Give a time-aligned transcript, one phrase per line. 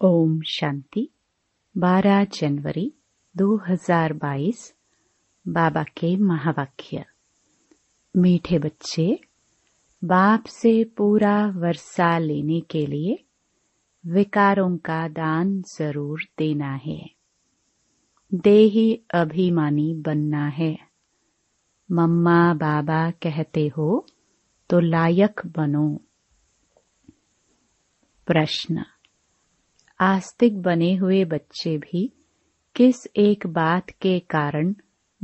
[0.00, 1.08] ओम शांति।
[1.78, 2.92] 12 जनवरी
[3.36, 4.74] 2022
[5.48, 7.04] बाबा के महावाक्य।
[8.16, 9.20] मीठे बच्चे,
[10.04, 13.24] बाप से पूरा वर्षा लेने के लिए
[14.06, 17.10] विकारों का दान ज़रूर देना है।
[18.34, 20.78] देही अभिमानी बनना है।
[21.92, 24.06] मम्मा बाबा कहते हो
[24.70, 26.00] तो लायक बनो।
[28.26, 28.84] प्रश्न
[30.00, 32.12] आस्तिक बने हुए बच्चे भी
[32.74, 34.74] किस एक बात के कारण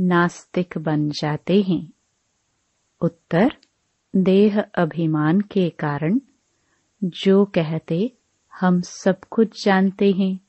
[0.00, 1.92] नास्तिक बन जाते हैं?
[3.00, 3.56] उत्तर,
[4.16, 6.20] देह अभिमान के कारण,
[7.04, 8.12] जो कहते
[8.60, 10.40] हम सब कुछ जानते हैं।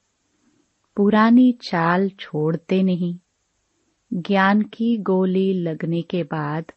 [0.95, 3.19] पुरानी चाल छोड़ते नहीं।
[4.13, 6.71] ज्ञान की गोली लगने के बाद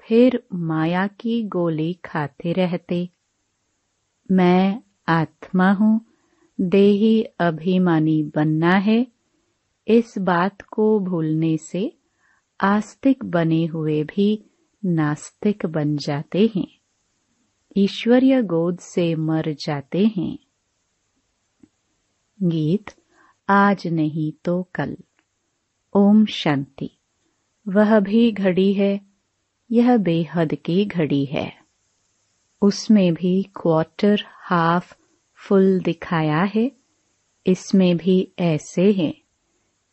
[0.00, 3.08] फिर माया की गोली खाते रहते।
[4.30, 6.00] मैं आत्मा हूँ
[6.60, 9.06] देही अभिमानी बनना है।
[9.88, 11.98] इस बात को भूलने से
[12.60, 14.44] आस्तिक बने हुए भी
[14.84, 16.78] नास्तिक बन जाते हैं।
[17.76, 20.38] ईश्वरीय गोद से मर जाते हैं।
[22.42, 22.84] गीत,
[23.48, 24.96] आज नहीं तो कल।
[25.96, 26.90] ओम शांति।
[27.68, 29.00] वह भी घड़ी है।
[29.70, 31.52] यह बेहद की घड़ी है।
[32.62, 34.94] उसमें भी क्वार्टर हाफ़
[35.36, 36.72] फुल दिखाया है,
[37.46, 39.14] इसमें भी ऐसे हैं।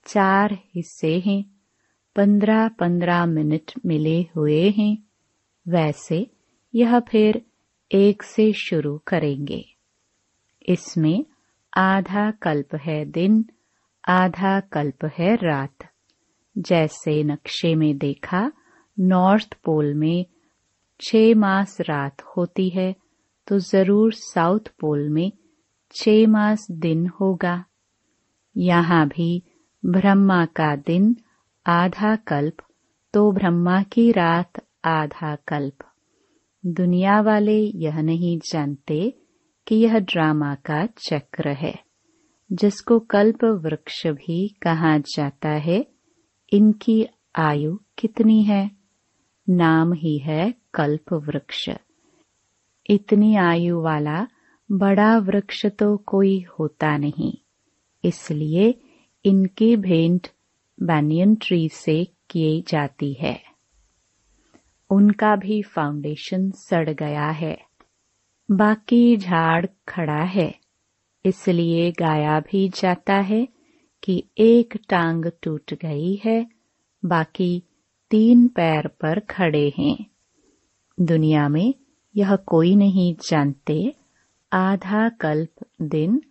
[0.05, 1.44] चार हिस्से हैं
[2.16, 4.97] पंद्रह पंद्रह मिनट मिले हुए हैं।
[5.67, 6.27] वैसे,
[6.75, 7.41] यह फिर
[7.91, 9.66] एक से शुरू करेंगे।
[10.69, 11.25] इसमें
[11.77, 13.45] आधा कल्प है दिन,
[14.08, 15.77] आधा कल्प है रात।
[16.58, 18.52] जैसे नक्शे में देखा,
[18.99, 20.25] नॉर्थ पोल में
[21.02, 23.03] छह मास रात होती है
[23.47, 25.31] तो ज़रूर साउथ पोल में
[25.91, 27.66] छह मास दिन होगा।
[28.58, 29.44] यहाँ भी
[29.86, 31.16] ब्रह्मा का दिन
[31.67, 32.55] आधा कल्प
[33.14, 34.52] तो ब्रह्मा की रात
[34.86, 35.86] आधा कल्प।
[36.65, 39.14] दुनिया वाले यह नहीं जानते
[39.67, 41.80] कि यह ड्रामा का चक्र है।
[42.52, 45.87] जिसको कल्प वृक्ष भी कहा जाता है,
[46.53, 48.71] इनकी आयु कितनी है?
[49.49, 51.70] नाम ही है कल्प वृक्ष।
[52.89, 54.27] इतनी आयु वाला
[54.71, 57.33] बड़ा वृक्ष तो कोई होता नहीं।
[58.04, 58.82] इसलिए
[59.26, 60.27] इनकी भेंट
[60.82, 63.44] बैनियन ट्री से की जाती है।
[64.89, 67.61] उनका भी फाउंडेशन सड़ गया है।
[68.52, 70.55] बाकी झाड़ खड़ा है।
[71.26, 73.48] इसलिए गाया भी जाता है
[74.04, 76.48] कि एक टांग टूट गई है,
[77.05, 77.64] बाकी
[78.11, 80.05] तीन पैर पर खड़े हैं।
[81.00, 81.73] दुनिया में
[82.16, 83.96] यह कोई नहीं जानते।
[84.54, 86.22] आधा कल्प दिन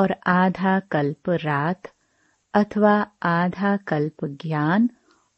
[0.00, 1.82] और आधा कल्प रात
[2.54, 4.90] अथवा आधा कल्प ज्ञान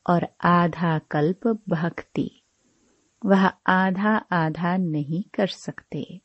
[0.06, 2.42] और आधा कल्प भक्ति।
[3.26, 6.20] वह आधा आधा नहीं कर सकते।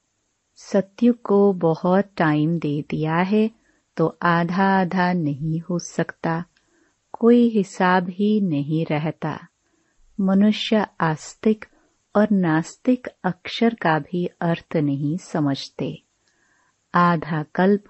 [0.56, 3.52] सत्य को बहुत टाइम दे दिया है
[3.98, 6.46] तो आधा आधा नहीं हो सकता।
[7.20, 9.48] कोई हिसाब ही नहीं रहता।
[10.22, 11.66] मनुष्य आस्तिक
[12.16, 16.04] और नास्तिक अक्षर का भी अर्थ नहीं समझते।
[16.94, 17.84] आधा कल्प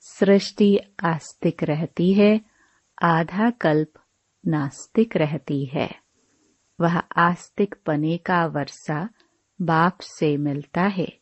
[0.00, 2.40] सृष्टि आस्तिक रहती है,
[3.02, 3.92] आधा कल्प
[4.46, 6.04] नास्तिक रहती है।
[6.80, 9.08] वह आस्तिक पने का वर्षा
[9.62, 11.18] बाप से मिलता है।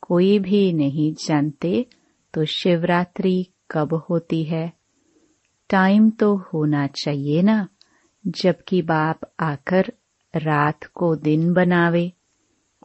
[0.00, 1.86] कोई भी नहीं जानते
[2.34, 4.72] तो शिवरात्रि कब होती है।
[5.70, 7.68] टाइम तो होना चाहिए ना,
[8.26, 9.92] जबकि बाप आकर
[10.34, 12.12] रात को दिन बनावे।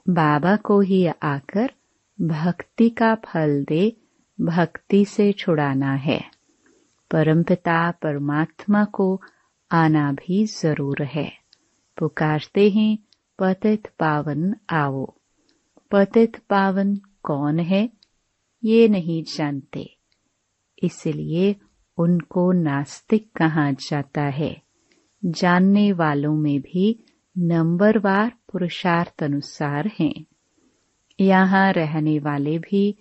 [0.09, 1.71] बाबा को ही आकर
[2.21, 3.97] भक्ति का फल दे,
[4.41, 6.21] भक्ति से छुड़ाना है।
[7.11, 9.21] परमपिता परमात्मा को
[9.71, 11.31] आना भी ज़रूर है।
[11.97, 12.97] पुकारते हैं,
[13.39, 15.13] पतित पावन आओ।
[15.91, 17.89] पतित पावन कौन है,
[18.63, 19.97] ये नहीं जानते।
[20.83, 21.55] इसलिए
[21.97, 24.61] उनको नास्तिक कहा जाता है।
[25.25, 27.05] जानने वालों में भी
[27.37, 30.25] नंबरवार पुरुषार्थ अनुसार हैं।
[31.19, 32.95] यहाँ रहने वाले भी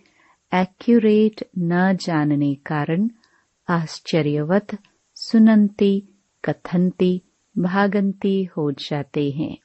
[0.54, 3.10] एक्यूरेट न जानने कारण
[3.68, 4.78] आश्चर्यवत,
[5.14, 6.08] सुनंती,
[6.44, 7.22] कथंती,
[7.58, 9.58] भागंती हो जाते हैं।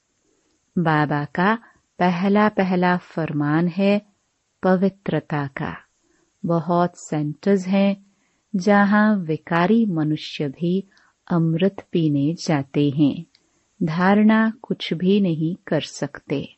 [0.78, 1.56] बाबा का
[2.00, 4.02] पहला पहला फरमान है
[4.64, 5.78] पवित्रता का।
[6.46, 8.06] बहुत सेंटर्स हैं,
[8.56, 10.88] जहाँ विकारी मनुष्य भी
[11.32, 13.26] अमृत पीने जाते हैं।
[13.84, 16.56] धारणा कुछ भी नहीं कर सकते।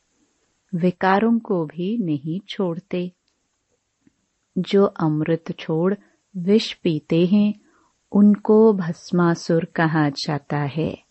[0.76, 3.12] विकारों को भी नहीं छोड़ते।
[4.58, 5.94] जो अमृत छोड़
[6.38, 7.54] विष पीते हैं,
[8.12, 11.04] उनको भस्मासुर कहा जाता है।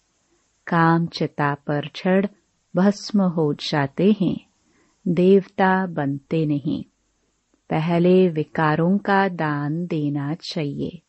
[0.67, 2.27] काम चिता पर चढ़
[2.77, 4.47] भस्म हो जाते हैं।
[5.09, 6.85] देवता बनते नहीं।
[7.71, 11.03] पहले विकारों का दान देना चाहिए।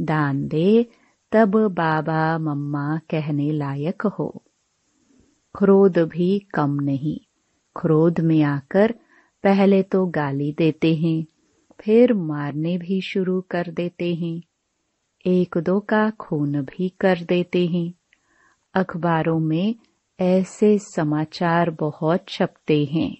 [0.00, 0.86] दान दे
[1.32, 4.42] तब बाबा मम्मा कहने लायक हो।
[5.58, 7.18] क्रोध भी कम नहीं।
[7.80, 8.92] क्रोध में आकर
[9.44, 11.26] पहले तो गाली देते हैं,
[11.80, 14.42] फिर मारने भी शुरू कर देते हैं।
[15.26, 17.92] एक दो का खून भी कर देते हैं।
[18.74, 19.74] अखबारों में
[20.20, 23.18] ऐसे समाचार बहुत छपते हैं।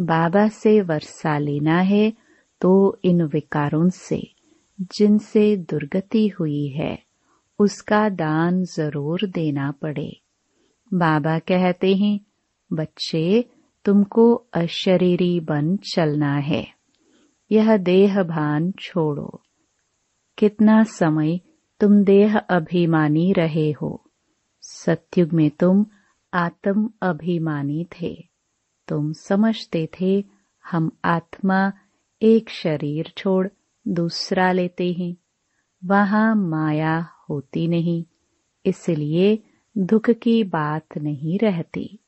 [0.00, 2.12] बाबा से वर्षा लेना है
[2.60, 4.34] तो इन विकारों से,
[4.80, 7.03] जिनसे दुर्गति हुई है।
[7.58, 10.20] उसका दान ज़रूर देना पड़े।
[10.94, 12.20] बाबा कहते हैं,
[12.72, 13.44] बच्चे,
[13.84, 16.66] तुमको अशरीरी बन चलना है।
[17.52, 19.40] यह देह भान छोड़ो।
[20.38, 21.40] कितना समय
[21.80, 24.04] तुम देह अभिमानी रहे हो।
[24.60, 25.86] सत्युग में तुम
[26.34, 28.28] आत्म अभिमानी थे।
[28.88, 30.24] तुम समझते थे,
[30.70, 31.72] हम आत्मा,
[32.22, 33.48] एक शरीर छोड़
[33.88, 35.16] दूसरा लेते हैं।
[35.84, 38.04] वहाँ माया होती नहीं,
[38.66, 39.38] इसलिए
[39.78, 41.98] दुख की बात नहीं रहती।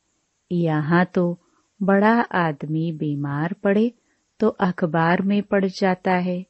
[0.53, 1.39] यहाँ तो
[1.83, 3.93] बड़ा आदमी बीमार पड़े
[4.41, 6.47] तो अखबार में पड़ जाता है।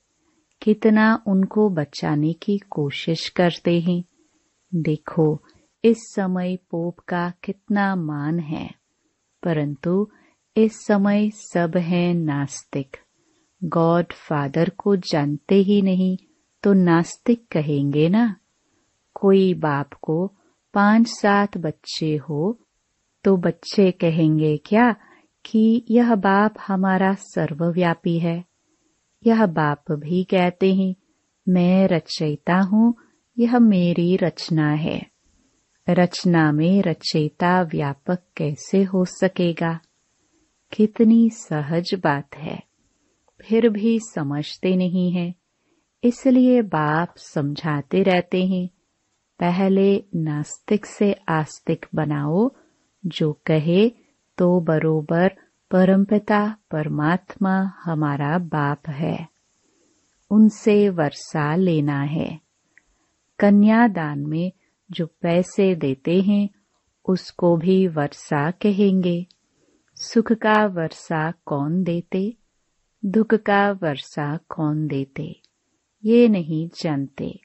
[0.63, 4.05] कितना उनको बचाने की कोशिश करते हैं।
[4.75, 5.43] देखो,
[5.85, 8.71] इस समय पोप का कितना मान है।
[9.43, 10.09] परंतु
[10.57, 12.97] इस समय सब हैं नास्तिक।
[13.65, 16.17] गॉड फादर को जानते ही नहीं
[16.63, 18.37] तो नास्तिक कहेंगे ना।
[19.21, 20.33] कोई बाप को
[20.75, 22.61] पाँच सात बच्चे हो
[23.25, 24.97] तो बच्चे कहेंगे, क्या?
[25.45, 28.45] कि यह बाप हमारा सर्वव्यापी है।
[29.27, 30.95] यह बाप भी कहते हैं,
[31.49, 32.95] मैं रचयिता हूँ,
[33.39, 35.07] यह मेरी रचना है।
[35.91, 39.81] रचना में रचयिता व्यापक कैसे हो सकेगा?
[40.73, 42.63] कितनी सहज बात है।
[43.41, 45.35] फिर भी समझते नहीं है,
[46.05, 48.69] इसलिए बाप समझाते रहते हैं।
[49.41, 52.51] पहले नास्तिक से आस्तिक बनाओ,
[53.07, 53.89] जो कहे
[54.39, 55.29] तो बरोबर
[55.71, 59.29] परमपिता परमात्मा हमारा बाप है।
[60.31, 62.41] उनसे वर्षा लेना है।
[63.39, 64.53] कन्यादान में
[64.91, 66.49] जो पैसे देते हैं,
[67.09, 69.27] उसको भी वर्षा कहेंगे।
[69.95, 72.37] सुख का वर्षा कौन देते?
[73.05, 75.41] दुख का वर्षा कौन देते?
[76.05, 77.41] ये नहीं जानते।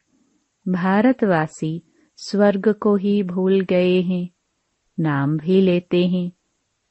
[0.68, 1.84] भारतवासी
[2.18, 4.30] स्वर्ग को ही भूल गए हैं।
[5.00, 6.32] नाम भी लेते हैं,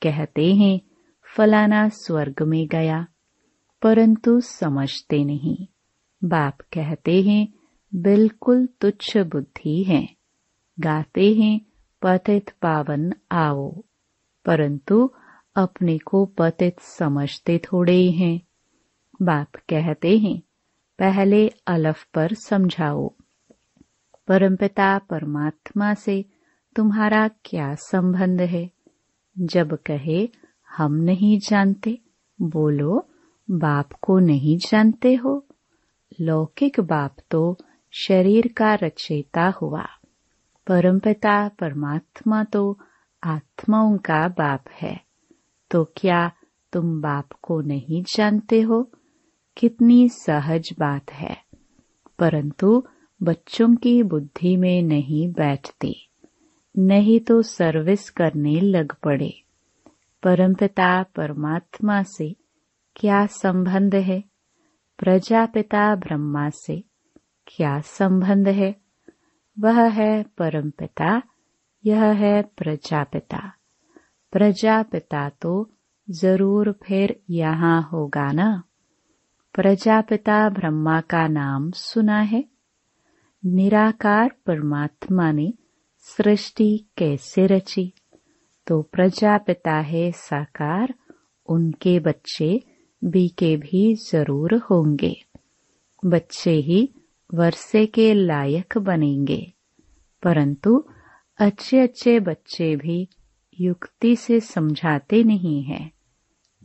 [0.03, 0.81] कहते हैं,
[1.37, 3.07] फलाना स्वर्ग में गया,
[3.83, 5.67] परंतु समझते नहीं।
[6.25, 7.49] बाप कहते हैं,
[7.95, 10.09] बिल्कुल तुच्छ बुद्धि है।
[10.81, 11.61] गाते हैं,
[12.03, 13.83] पतित पावन आओ।
[14.45, 15.11] परंतु
[15.57, 18.43] अपने को पतित समझते थोड़े ही।
[19.23, 20.43] बाप कहते हैं,
[20.99, 23.15] पहले अलफ पर समझाओ।
[24.31, 26.25] परमपिता परमात्मा से
[26.77, 28.71] तुम्हारा क्या संबंध है?
[29.39, 30.29] जब कहे,
[30.77, 31.99] हम नहीं जानते,
[32.43, 33.09] बोलो,
[33.51, 35.47] बाप को नहीं जानते हो?
[36.21, 37.59] लौकिक बाप तो
[37.93, 39.87] शरीर का रचयिता हुआ।
[40.67, 42.79] परमपिता परमात्मा तो
[43.25, 45.01] आत्माओं का बाप है।
[45.71, 46.33] तो क्या
[46.73, 48.91] तुम बाप को नहीं जानते हो?
[49.57, 51.37] कितनी सहज बात है।
[52.19, 52.85] परंतु
[53.23, 56.09] बच्चों की बुद्धि में नहीं बैठती,
[56.79, 59.33] नहीं तो सर्विस करने लग पड़े।
[60.23, 62.37] परमपिता परमात्मा से
[62.97, 64.25] क्या संबंध है?
[64.99, 66.85] प्रजापिता ब्रह्मा से
[67.47, 68.77] क्या संबंध है?
[69.59, 71.23] वह है परमपिता,
[71.87, 73.53] यह है प्रजापिता।
[74.33, 75.71] प्रजापिता तो
[76.11, 78.63] ज़रूर फिर यहाँ होगा ना?
[79.55, 82.60] प्रजापिता ब्रह्मा का नाम सुना है?
[83.47, 85.55] निराकार परमात्मा ने
[85.99, 87.93] सृष्टि कैसे रची?
[88.67, 90.95] तो प्रजापिता है साकार,
[91.47, 92.61] उनके बच्चे
[93.05, 95.17] बी के भी ज़रूर होंगे।
[96.05, 96.95] बच्चे ही
[97.35, 99.53] वर्षे के लायक बनेंगे।
[100.23, 100.85] परंतु
[101.39, 103.09] अच्छे अच्छे बच्चे भी
[103.61, 105.93] युक्ति से समझाते नहीं हैं।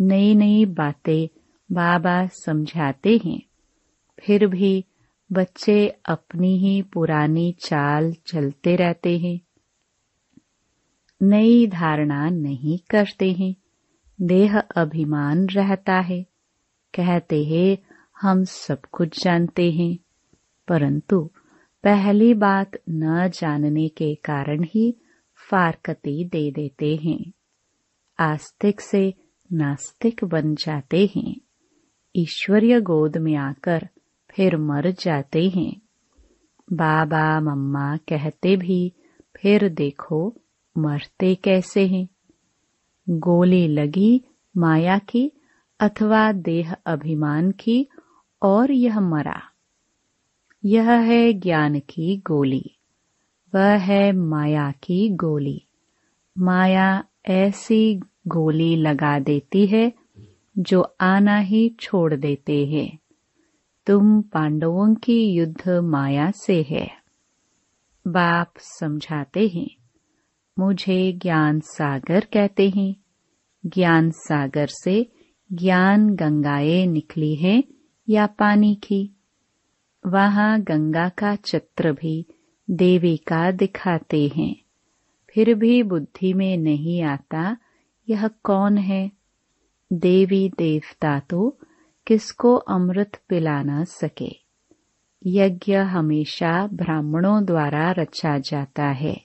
[0.02, 1.28] नई नई बातें
[1.72, 3.42] बाबा समझाते हैं।
[4.20, 4.86] फिर भी
[5.32, 9.40] बच्चे अपनी ही पुरानी चाल चलते रहते हैं।
[11.22, 13.56] नई धारणा नहीं करते हैं।
[14.22, 16.24] देह अभिमान रहता है।
[16.96, 17.78] कहते हैं,
[18.22, 19.98] हम सब कुछ जानते हैं।
[20.68, 21.30] परंतु
[21.84, 24.96] पहली बात न जानने के कारण ही
[25.50, 27.32] फारकती दे देते हैं।
[28.20, 29.14] आस्तिक से
[29.54, 31.42] नास्तिक बन जाते हैं।
[32.16, 33.90] ईश्वरीय गोद में आकर
[34.36, 35.82] फिर मर जाते हैं।
[36.74, 38.94] बाबा, मम्मा कहते भी
[39.36, 40.36] फिर देखो
[40.78, 42.08] मरते कैसे हैं।
[43.10, 44.22] गोली लगी
[44.58, 45.32] माया की
[45.80, 47.88] अथवा देह अभिमान की
[48.42, 49.42] और यह मरा।
[50.66, 52.72] यह है ज्ञान की गोली,
[53.56, 55.62] वह है माया की गोली।
[56.38, 59.94] माया ऐसी गोली लगा देती है
[60.58, 63.00] जो आना ही छोड़ देते हैं।
[63.88, 66.92] तुम पांडवों की युद्ध माया से है।
[68.08, 69.76] बाप समझाते हैं।
[70.60, 72.96] मुझे ज्ञान सागर कहते हैं।
[73.66, 75.12] ज्ञान सागर से
[75.54, 77.64] ज्ञान गंगाएँ निकली है
[78.10, 79.16] या पानी की।
[80.08, 82.26] वहाँ गंगा का चित्र भी
[82.70, 84.56] देवी का दिखाते हैं।
[85.30, 87.58] फिर भी बुद्धि में नहीं आता
[88.10, 89.12] यह कौन है।
[89.94, 91.60] देवी देवता तो
[92.08, 94.36] किसको अमृत पिला न सके?
[95.26, 99.22] यज्ञ हमेशा ब्राह्मणों द्वारा रचा जाता है।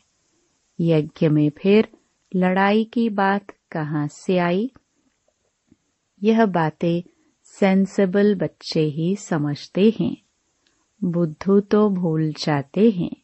[0.81, 1.89] यज्ञ में फिर
[2.37, 4.73] लड़ाई की बात कहाँ से आई?
[6.23, 7.03] यह बातें
[7.45, 10.17] सेंसेबल बच्चे ही समझते हैं।
[11.05, 13.17] बुद्धू तो भूल जाते हैं।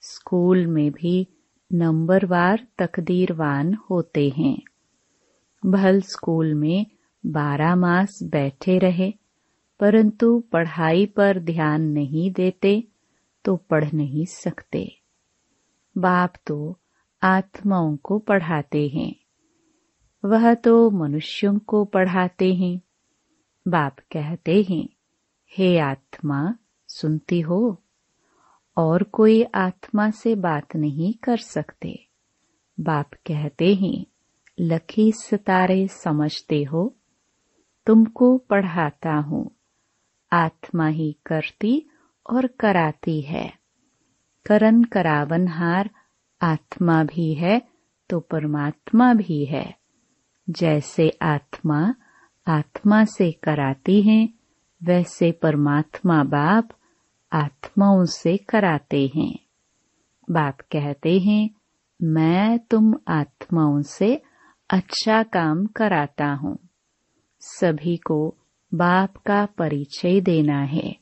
[0.00, 1.26] स्कूल में भी
[1.72, 4.62] नंबरवार तकदीरवान होते हैं।
[5.66, 6.86] भल स्कूल में
[7.24, 9.12] बारह मास बैठे रहे,
[9.80, 12.82] परंतु पढ़ाई पर ध्यान नहीं देते
[13.44, 14.90] तो पढ़ नहीं सकते।
[15.96, 16.78] बाप तो
[17.22, 19.14] आत्माओं को पढ़ाते हैं,
[20.24, 22.80] वह तो मनुष्यों को पढ़ाते हैं।
[23.66, 24.88] बाप कहते हैं,
[25.52, 26.54] हे आत्मा,
[26.88, 27.60] सुनती हो,
[28.76, 31.98] और कोई आत्मा से बात नहीं कर सकते।
[32.78, 34.04] बाप कहते हैं,
[34.58, 36.94] लखी सितारे समझते हो
[37.88, 39.50] तुमको पढ़ाता हूँ।
[40.32, 41.86] आत्मा ही करती
[42.30, 43.52] और कराती है।
[44.46, 45.90] करन करावनहार,
[46.42, 47.62] आत्मा भी है
[48.10, 49.76] तो परमात्मा भी है।
[50.50, 51.94] जैसे आत्मा
[52.46, 54.28] आत्मा से कराती है,
[54.82, 56.68] वैसे परमात्मा बाप
[57.32, 59.38] आत्माओं से कराते हैं।
[60.30, 61.50] बाप कहते हैं,
[62.02, 64.22] मैं तुम आत्माओं से
[64.70, 66.67] अच्छा काम कराता हूँ।
[67.40, 68.36] सभी को
[68.74, 70.96] बाप का परिचय देना है।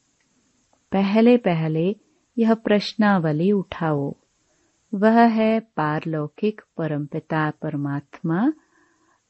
[0.93, 1.97] पहले पहले
[2.39, 4.15] यह प्रश्नावली उठाओ।
[4.95, 8.53] वह है पारलौकिक परमपिता परमात्मा,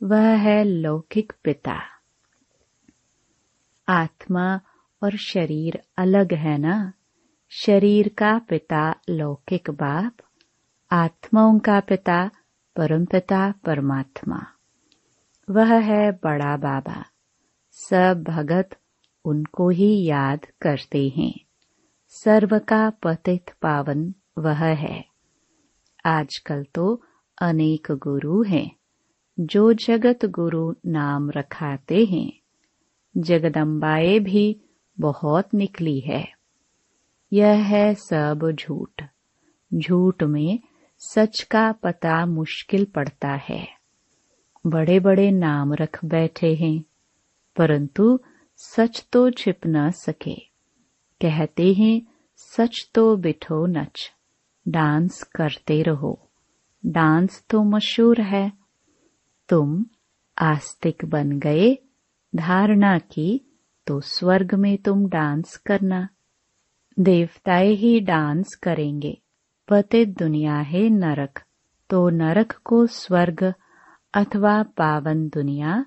[0.03, 1.81] वह है लौकिक पिता।
[3.89, 4.61] आत्मा
[5.03, 6.93] और शरीर अलग है ना?
[7.51, 10.13] शरीर का पिता लौकिक बाप,
[10.91, 12.31] आत्माओं का पिता
[12.77, 14.56] परमपिता परमात्मा।
[15.51, 17.05] वह है बड़ा बाबा।
[17.73, 18.69] सब भगत
[19.25, 21.41] उनको ही याद करते हैं।
[22.09, 25.07] सर्व का पतित पावन वह है।
[26.05, 27.03] आजकल तो
[27.43, 28.77] अनेक गुरु हैं,
[29.41, 32.33] जो जगत गुरु नाम रखाते हैं।
[33.17, 34.61] जगदम्बाए भी
[35.01, 36.33] बहुत निकली है।
[37.33, 39.05] यह है सब झूठ।
[39.75, 40.61] झूठ में
[40.99, 43.76] सच का पता मुश्किल पड़ता है।
[44.67, 46.85] बड़े बड़े नाम रख बैठे हैं,
[47.57, 48.21] परंतु
[48.57, 50.35] सच तो छिप न सके।
[51.21, 52.03] कहते हैं,
[52.37, 54.13] सच तो बिठो नच,
[54.69, 56.31] डांस करते रहो।
[56.87, 58.53] डांस तो मशहूर है।
[59.49, 59.85] तुम
[60.39, 61.79] आस्तिक बन गए,
[62.37, 63.41] धारणा की
[63.87, 66.09] तो स्वर्ग में तुम डांस करना।
[66.99, 69.19] देवताए ही डांस करेंगे,
[69.69, 71.41] पतित दुनिया है नरक
[71.91, 73.55] तो नरक को स्वर्ग
[74.17, 75.87] अथवा पावन दुनिया,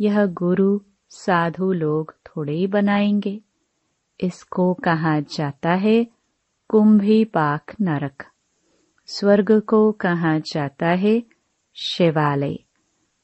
[0.00, 3.40] यह गुरु, साधु लोग थोड़े ही बनाएँगे।
[4.20, 6.06] इसको कहा जाता है,
[6.68, 8.24] कुंभी पाक नरक।
[9.06, 11.22] स्वर्ग को कहा जाता है,
[11.74, 12.54] शिवालय।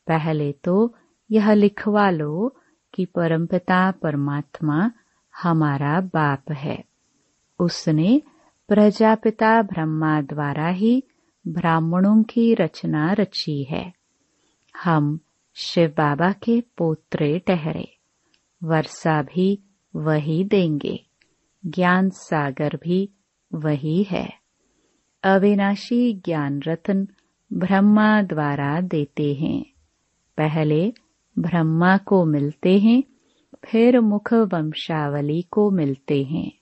[0.06, 0.94] पहले तो
[1.30, 2.56] यह लिखवा लो
[2.94, 4.90] कि परमपिता परमात्मा
[5.42, 6.84] हमारा बाप है।
[7.58, 8.22] उसने
[8.68, 11.02] प्रजापिता ब्रह्मा द्वारा ही
[11.48, 14.03] ब्राह्मणों की रचना रची है।
[14.82, 15.20] हम
[15.54, 17.96] शिव बाबा के पोत्रे ठहरे।
[18.62, 19.62] वर्षा भी
[19.96, 21.06] वही देंगे।
[21.66, 23.10] ज्ञान सागर भी
[23.54, 24.32] वही है।
[25.22, 27.08] अविनाशी ज्ञान रत्न
[27.52, 29.64] ब्रह्मा द्वारा देते हैं।
[30.36, 30.92] पहले
[31.38, 33.02] ब्रह्मा को मिलते हैं,
[33.64, 36.52] फिर मुख वंशावली को मिलते हैं।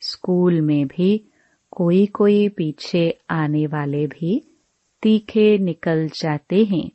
[0.00, 1.28] स्कूल में भी
[1.70, 4.56] कोई कोई पीछे आने वाले भी
[5.02, 6.90] तीखे निकल जाते हैं।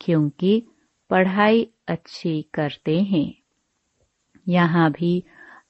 [0.00, 0.62] क्योंकि
[1.10, 3.34] पढ़ाई अच्छी करते हैं।
[4.48, 5.24] यहाँ भी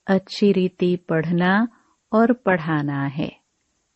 [0.07, 1.67] अच्छी रीति पढ़ना
[2.11, 3.31] और पढ़ाना है।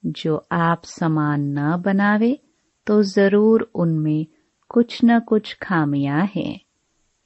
[0.03, 2.37] जो आप समान न बनावे
[2.87, 4.25] तो ज़रूर उनमें
[4.69, 6.59] कुछ न कुछ खामियाँ हैं।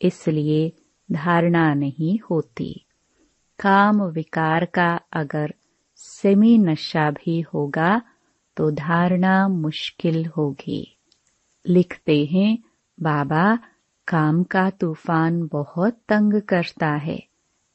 [0.02, 0.72] इसलिए
[1.10, 2.74] धारणा नहीं होती।
[3.60, 5.54] काम विकार का अगर
[6.00, 8.02] सेमी नशा भी होगा
[8.58, 10.98] तो धारणा मुश्किल होगी।
[11.66, 12.58] लिखते हैं
[13.02, 13.60] बाबा
[14.08, 17.28] काम का तूफ़ान बहुत तंग करता है,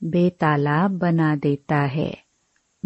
[0.04, 2.24] बेतालाब बना देता है।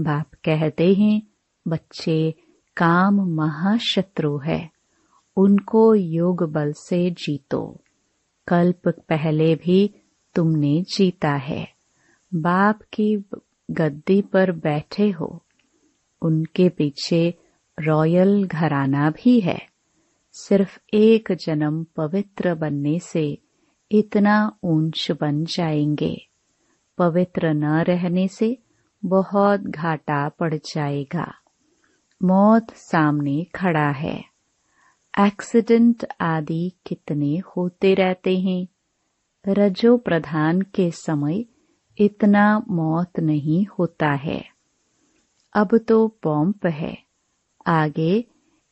[0.01, 1.23] बाप कहते हैं,
[1.69, 2.35] बच्चे,
[2.77, 4.71] काम महाशत्रु है,
[5.37, 7.81] उनको योग बल से जीतो।
[8.49, 9.95] कल्प पहले भी
[10.35, 11.69] तुमने जीता है।
[12.35, 13.25] बाप की
[13.71, 15.43] गद्दी पर बैठे हो,
[16.23, 17.35] उनके पीछे
[17.81, 19.74] रॉयल घराना भी है।
[20.37, 23.39] सिर्फ़ एक जन्म पवित्र बनने से
[23.93, 26.29] इतना ऊंच बन जाएँगे।
[26.99, 28.59] पवित्र न रहने से
[29.05, 31.35] बहुत घाटा पड़ जाएगा।
[32.23, 34.25] मौत सामने खड़ा है।
[35.19, 38.69] एक्सीडेंट आदि कितने होते रहते हैं?
[39.49, 41.45] रजो प्रधान के समय
[41.99, 44.45] इतना मौत नहीं होता है।
[45.55, 46.99] अब तो पंप है।
[47.67, 48.25] आगे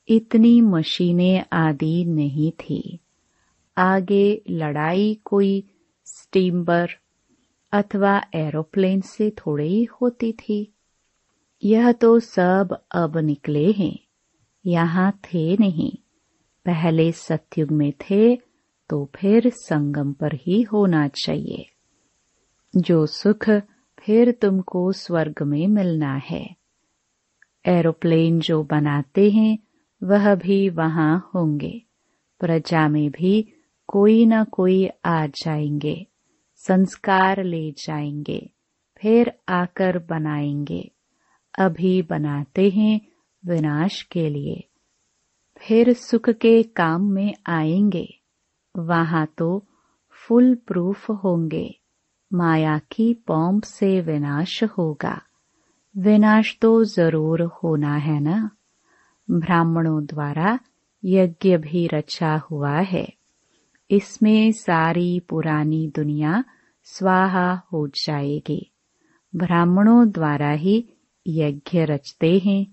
[0.09, 2.99] इतनी मशीनें आदि नहीं थी।
[3.77, 5.65] आगे लड़ाई कोई
[6.05, 6.89] स्टीमर
[7.73, 10.73] अथवा एरोप्लेन से थोड़े ही होती थी।
[11.65, 13.99] यह तो सब अब निकले हैं।
[14.67, 15.93] यहाँ थे नहीं।
[16.67, 18.37] पहले सत्युग में थे
[18.91, 21.67] तो फिर संगम पर ही होना चाहिए।
[22.77, 23.51] जो सुख,
[23.99, 26.57] फिर तुमको स्वर्ग में मिलना है।
[27.67, 29.59] एरोप्लेन जो बनाते हैं
[30.03, 31.83] वह भी वहाँ होंगे।
[32.41, 33.53] प्रजा में भी
[33.87, 36.07] कोई न कोई आ जाएँगे,
[36.57, 38.51] संस्कार ले जाएँगे,
[38.99, 40.91] फिर आकर बनाएँगे।
[41.59, 43.01] अभी बनाते हैं
[43.47, 44.69] विनाश के लिए।
[45.57, 48.19] फिर सुख के काम में आएँगे।
[48.77, 49.67] वहाँ तो
[50.11, 51.79] फुल प्रूफ होंगे।
[52.33, 55.23] माया की पॉम्प से विनाश होगा।
[55.97, 58.51] विनाश तो ज़रूर होना है ना?
[59.31, 60.59] ब्राह्मणों द्वारा
[61.05, 63.13] यज्ञ भी रचा हुआ है।
[63.91, 66.45] इसमें सारी पुरानी दुनिया
[66.83, 68.73] स्वाहा हो जाएगी।
[69.37, 70.89] ब्राह्मणों द्वारा ही
[71.27, 72.67] यज्ञ रचते हैं।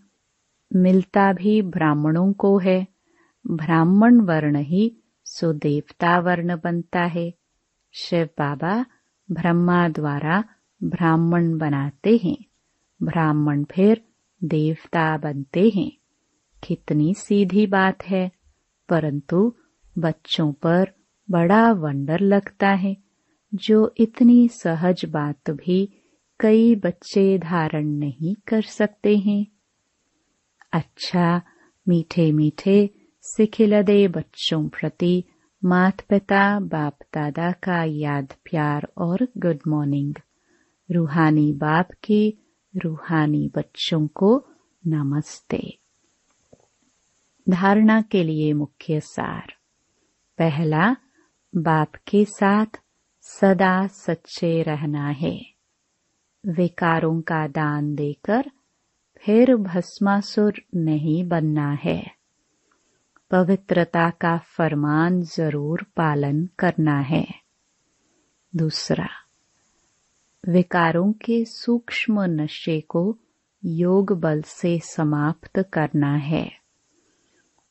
[0.75, 2.87] मिलता भी ब्राह्मणों को है।
[3.47, 7.33] ब्राह्मण वर्ण ही सुदेवता वर्ण बनता है।
[7.93, 8.85] शिव बाबा
[9.31, 10.43] ब्रह्मा द्वारा
[10.83, 12.37] ब्राह्मण बनाते हैं।
[13.03, 14.05] ब्राह्मण फिर
[14.43, 15.98] देवता बनते हैं।
[16.63, 18.31] कितनी सीधी बात है।
[18.89, 19.55] परंतु
[19.97, 20.91] बच्चों पर
[21.31, 22.97] बड़ा वंडर लगता है,
[23.53, 25.93] जो इतनी सहज बात भी
[26.39, 29.45] कई बच्चे धारण नहीं कर सकते हैं।
[30.73, 31.41] अच्छा
[31.87, 32.89] मीठे मीठे
[33.21, 35.23] सिखिलदे बच्चों प्रति
[35.65, 40.15] मात पिता बाप दादा का याद प्यार और गुड मॉर्निंग
[40.91, 42.37] रूहानी बाप की
[42.75, 44.47] रूहानी बच्चों को
[44.87, 45.79] नमस्ते।
[47.49, 49.53] धारणा के लिए मुख्य सार।
[50.37, 50.95] पहला,
[51.55, 52.81] बाप के साथ
[53.21, 55.45] सदा सच्चे रहना है।
[56.45, 58.51] विकारों का दान देकर
[59.17, 62.11] फिर भस्मासुर नहीं बनना है।
[63.31, 67.27] पवित्रता का फरमान ज़रूर पालन करना है।
[68.55, 69.09] दूसरा,
[70.49, 73.17] विकारों के सूक्ष्म नशे को
[73.65, 76.58] योग बल से समाप्त करना है।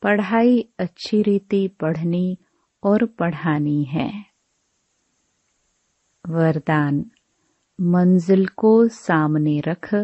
[0.02, 2.38] पढ़ाई अच्छी रीति पढ़नी
[2.82, 4.24] और पढ़ानी है।
[6.28, 7.10] वरदान,
[7.80, 9.94] मंजिल को सामने रख,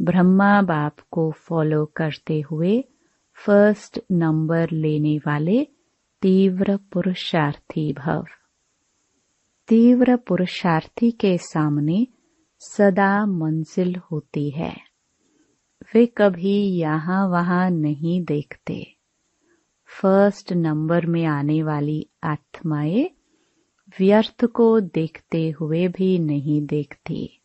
[0.00, 2.84] ब्रह्मा बाप को फॉलो करते हुए
[3.34, 5.66] फ़र्स्ट नंबर लेने वाले
[6.22, 8.26] तीव्र पुरुषार्थी भव।
[9.68, 12.06] तीव्र पुरुषार्थी के सामने
[12.58, 14.76] सदा मंजिल होती है।
[15.94, 19.01] वे कभी यहाँ वहाँ नहीं देखते।
[20.00, 23.10] फ़र्स्ट नंबर में आने वाली आत्माएँ
[24.00, 27.42] व्यर्थ को देखते हुए भी नहीं देखती।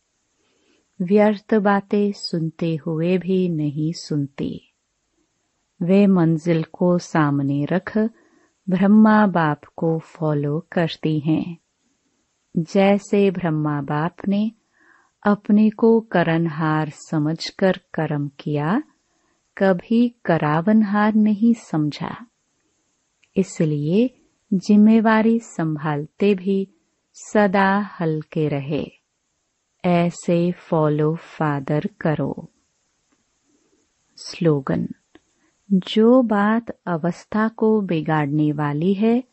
[1.02, 4.74] व्यर्थ बातें सुनते हुए भी नहीं सुनती।
[5.82, 7.98] वे मंजिल को सामने रख
[8.68, 11.58] ब्रह्मा बाप को फॉलो करती हैं।
[12.56, 14.52] जैसे ब्रह्मा बाप ने
[15.22, 18.82] अपने को करनहार समझकर कर्म किया,
[19.58, 22.26] कभी करावनहार नहीं समझा।
[23.38, 24.10] इसलिए
[24.52, 26.68] जिम्मेवारी संभालते भी
[27.14, 28.90] सदा हल्के रहे।
[29.84, 32.52] ऐसे फॉलो फादर करो।
[34.16, 34.88] स्लोगन,
[35.72, 39.24] जो बात अवस्था को बिगाड़ने वाली है,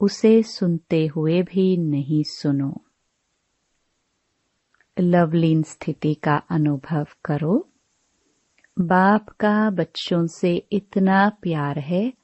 [0.00, 2.84] उसे सुनते हुए भी नहीं सुनो।
[5.00, 7.68] लवलीन स्थिति का अनुभव करो।
[8.78, 12.19] बाप का बच्चों से इतना प्यार है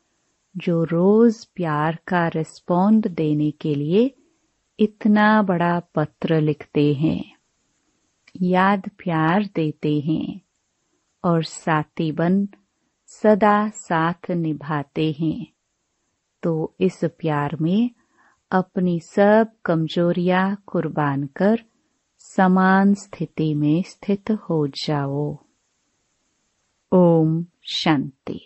[0.57, 4.15] जो रोज प्यार का रिस्पॉन्ड देने के लिए
[4.81, 7.37] इतना बड़ा पत्र लिखते हैं,
[8.43, 10.41] याद प्यार देते हैं
[11.25, 12.49] और साथी बन
[13.07, 15.47] सदा साथ निभाते हैं।
[16.43, 17.91] तो इस प्यार में
[18.51, 21.65] अपनी सब कमजोरियाँ कुर्बान कर
[22.19, 25.39] समान स्थिति में स्थित हो जाओ।
[26.93, 28.46] ओम शांति।